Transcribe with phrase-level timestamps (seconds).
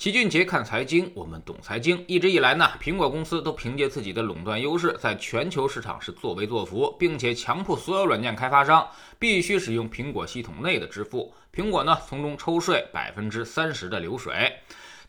[0.00, 2.02] 齐俊杰看财经，我们懂财经。
[2.08, 11.30] 一直以来呢，苹果公司都凭借自己的垄断优势，在全球市场是作威作福，并且强迫所有软件开发商必须使用苹果系统内的支付。
[11.54, 14.50] 苹果呢，从中抽税百分之三十的流水。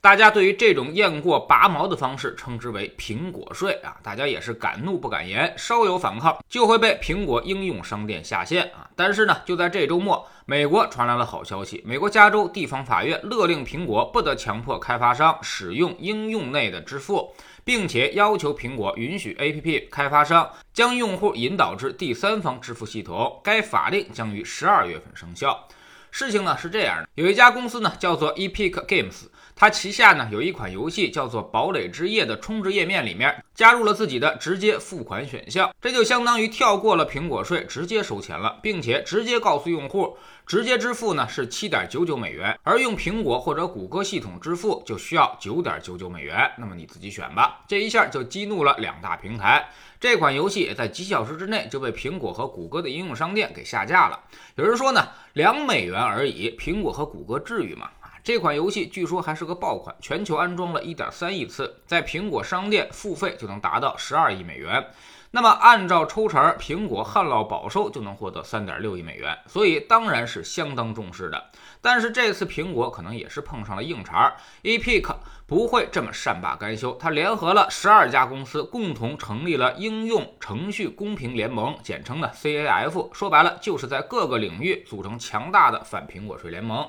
[0.01, 8.89] 大家对于这种雁过拔毛的方式称之为“苹果税”啊，大家也是敢怒不敢言，稍有反抗就会被苹果应用商店下线啊。
[8.95, 23.39] 但是呢，就在这周末，美国传来了好消息，美国加州地方法院勒令苹果不得强迫开发商使用应用内的支付，并且要求苹果允许 APP 开发商将用户引导至第三方支付系统。
[23.43, 25.67] 该法令将于十二月份生效。
[26.09, 29.27] 事情呢是这样的，有一家公司呢叫做 Epic Games。
[29.61, 46.51] 它旗下呢有一款游戏叫做《堡垒之夜》的充值页面里面加入了自己的直接付款选项，这就相当于跳过了苹果税，直接收钱了，并且直接告诉用户，直接支付呢是七点九九美元，而用苹果或者谷歌系统支付就需要九点九九美元。
[46.57, 47.63] 那么你自己选吧。
[47.67, 49.69] 这一下就激怒了两大平台，
[49.99, 54.19] 这款游戏在几小时之内就被苹果和谷歌的应用商店给下架了。
[54.55, 57.91] 有人说呢，两美元而已，苹果和谷歌至于吗？
[58.23, 64.85] 这款游戏据说还是个爆款，全球安装了一点三亿次，在苹果商店付费就能达到十二亿美元。
[65.33, 71.51] 那么按照抽成，苹果旱涝保收就能获得三点六亿美元，所以当然是相当重视的。
[71.79, 75.15] 但是这次苹果可能也是碰上了硬茬，Epic
[75.47, 83.13] 不会这么善罢甘休，它联合了十二家公司，共同成立了应用程序公平联盟，简称的 CAF。
[83.13, 86.85] 说白了，就是在各个领域组成强大的反苹果税联盟。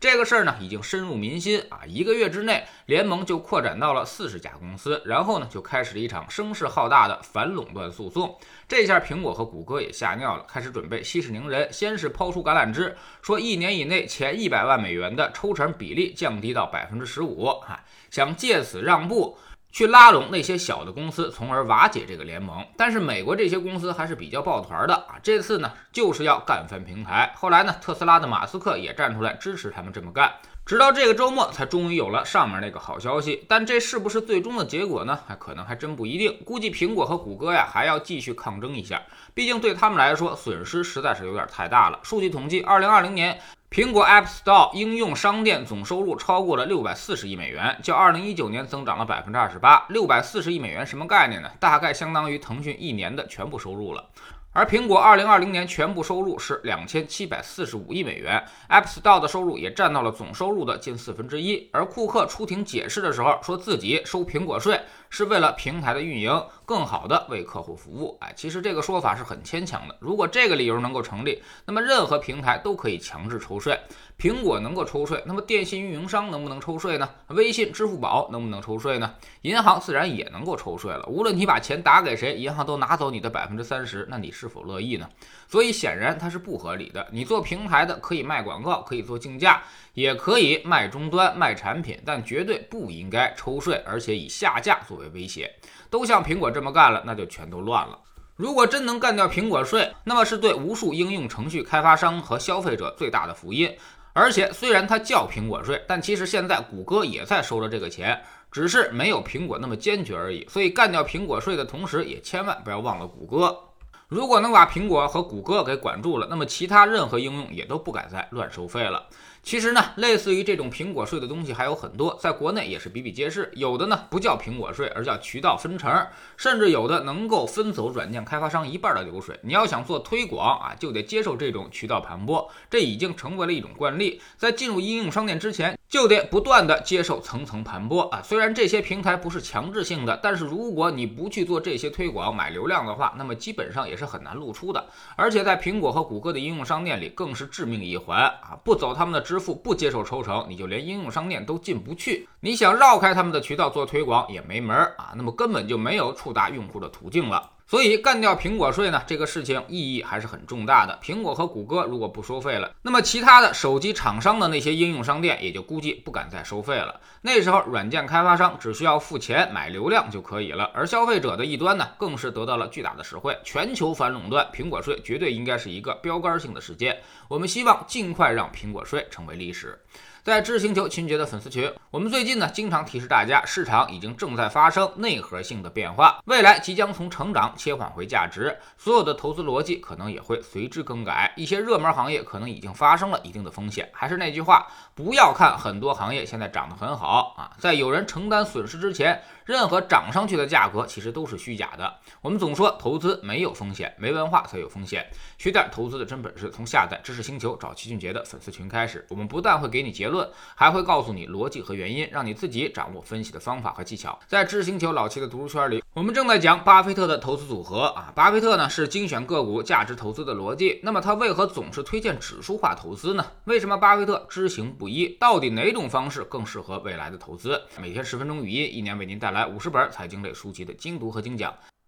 [0.00, 1.80] 这个事儿呢，已经深入民心啊！
[1.86, 8.38] 一个月之内，联盟就扩展到了四十家公司，然后呢，就开始了一场声势浩大的反垄断诉讼。
[8.68, 11.72] 这下苹果和谷歌也吓尿了，开始准备息事宁人。
[11.72, 19.38] 先是抛出橄榄枝，说一年以内前一百万美元的抽成比例降低到百分之十五，哈，想借此让步。
[19.74, 22.64] 去拉拢那些小的公司，从而瓦解这个联盟。
[22.76, 27.32] 但是美国这些公司还是比较抱团的啊，这次呢就是要干翻平台。
[27.34, 30.32] 后来呢，特斯拉的马斯克也站出来支持他们这么干。
[30.64, 33.44] 直到这个周末，才终于有了上面那个好消息。
[33.48, 35.18] 但这是不是最终的结果呢？
[35.26, 36.38] 还可能还真不一定。
[36.44, 39.02] 估计苹果和谷歌呀还要继续抗争一下，
[39.34, 41.98] 毕竟对他们来说损失实在是有点太大了。
[42.04, 43.40] 数据统计，二零二零年。
[43.74, 49.84] 苹果 App Store 应用商店总收入超过了六百四十亿美元，较二零一九年增长了百分之二十八。
[49.88, 51.50] 六百四十亿美元什么概念呢？
[51.58, 54.10] 大概相当于腾讯一年的全部收入了。
[54.52, 61.68] 而苹果二零二零年全部收入是两千七百四十五亿美元，App Store 的收入也占到了总收入的近四分之一。
[61.72, 64.80] 而库克出庭解释的时候，说自己收苹果税
[65.10, 66.30] 是为了平台的运营，
[66.64, 68.16] 更好的为客户服务。
[68.20, 69.96] 哎，其实这个说法是很牵强的。
[70.00, 73.78] 如果这个理由能够成立，那么任何平台都可以强制抽税。
[74.18, 77.08] 苹果能够抽税，那么电信运营商能不能抽税呢？
[77.28, 79.14] 微信、支付宝能不能抽税呢？
[79.42, 81.04] 银行自然也能够抽税了。
[81.06, 85.08] 无论你把钱打给谁，银行都拿走你的百分之三十，那你是否乐意呢？
[85.48, 87.06] 所以显然它是不合理的。
[87.10, 89.62] 你做平台的可以卖广告，可以做竞价，
[89.94, 95.52] 也可以卖终端、卖产品，但绝对不应该抽税，而且以下架作为威胁。
[95.90, 97.98] 都像苹果这么干了，那就全都乱了。
[98.36, 103.70] 如果真能干掉苹果税，那么是对无数应用程序开发商和消费者最大的福音。
[104.12, 110.46] 而且虽然它叫苹果税，但其实现在谷歌也在收着这个钱，只是没有苹果那么坚决而已。
[110.48, 113.58] 所以干掉苹果税的同时，也千万不要忘了谷歌。
[114.06, 119.04] 如果能把苹果和谷歌给管住了，那么其他任何应用也都不敢再乱收费了。
[119.44, 123.52] 其实呢，类似于这种苹果税的东西还有很多，在国内也是比比皆是。
[123.54, 126.06] 有的呢不叫苹果税，而叫渠道分成，
[126.38, 129.38] 甚至有的能够分走软件开发商一半的流水。
[129.42, 134.18] 你要想做推广啊，就得接受这种渠道盘剥，这已经成为了一种惯例。
[134.38, 138.22] 在进入应用商店之前，就得不断的接受层层盘剥啊。
[138.22, 144.86] 虽然这些平台不是强制性的，但是如果你不去做这些推广买流量的话，那么基本上也是很难露出的。
[145.16, 152.28] 而且在苹果和谷歌的应用商店里，更是致命一环啊，不走他们的直支付不接受抽成，你就连应用商店都进不去。
[152.38, 157.50] 你想绕开他们的渠道做推广也没门儿啊，那么根本就没有触达用户的途径了。
[157.66, 160.98] 所以干掉苹果税呢，这个事情意义还是很重大的。
[161.02, 167.00] 苹果和谷歌如果不收费了，那么其他的手机厂商的那些应用商店也就估计不敢再收费了。
[167.22, 173.36] 那时候软件开发商只需要付钱买流量就可以了，而消费者的一端呢，更是得到了巨大的实惠。
[173.42, 177.00] 全球反垄断，苹果税绝对应该是一个标杆性的事件。
[177.28, 179.80] 我们希望尽快让苹果税成为历史。
[180.24, 193.86] 在知识星球秦杰的粉丝群，我们最近呢经常提示大家，市场已经正在发生内核性的变化，未来即将从成长切换回价值，所有的投资逻辑可能也会随之更改，一些热门行业可能已经发生了一定的风险。
[193.92, 201.96] 还是那句话，不要看很多行业现在涨得很好啊，在有人承担损失之前，任何涨上去的价格其实都是虚假的。
[202.22, 205.06] 我们总说投资没有风险，没文化才有风险。
[205.36, 210.13] 学点投资的真本事，从下载知识星球找齐俊杰的粉丝群开始，我们不但会给你结论。
[210.14, 214.18] 论还会告诉你逻辑和原因，让你自己掌握分析的方法和技巧。
[214.26, 218.12] 在知星球老七的读书圈里，我们正在讲巴菲特的投资组合啊。
[218.14, 223.26] 巴菲特呢是精选个股价值投资的逻辑，那么他为何总是推荐指数化投资呢？
[223.44, 225.08] 为什么巴菲特知行不一？
[225.18, 227.60] 到底哪种方式更适合未来的投资？
[227.80, 231.52] 每天十分钟语音，一年为您带来五十本财经类书籍的精读和精讲。